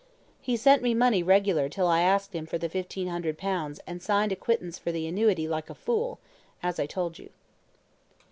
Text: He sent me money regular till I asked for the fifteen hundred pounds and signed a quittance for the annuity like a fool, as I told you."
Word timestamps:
He 0.41 0.57
sent 0.57 0.81
me 0.81 0.95
money 0.95 1.21
regular 1.21 1.69
till 1.69 1.85
I 1.85 2.01
asked 2.01 2.31
for 2.47 2.57
the 2.57 2.67
fifteen 2.69 3.05
hundred 3.07 3.37
pounds 3.37 3.79
and 3.85 4.01
signed 4.01 4.31
a 4.31 4.35
quittance 4.35 4.79
for 4.79 4.91
the 4.91 5.05
annuity 5.05 5.47
like 5.47 5.69
a 5.69 5.75
fool, 5.75 6.17
as 6.63 6.79
I 6.79 6.87
told 6.87 7.19
you." 7.19 7.29